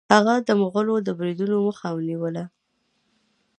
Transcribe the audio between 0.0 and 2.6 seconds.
هغه د مغولو د بریدونو مخه ونیوله.